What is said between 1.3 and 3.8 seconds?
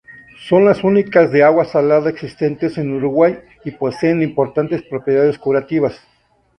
de agua salada existentes en Uruguay y